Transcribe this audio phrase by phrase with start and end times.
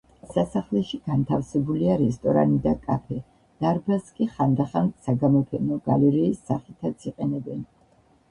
[0.33, 3.19] სასახლეში განთავსებულია რესტორანი და კაფე;
[3.65, 7.61] დარბაზს კი ხანდახან საგამოფენო გალერეის სახითაც იყენებენ.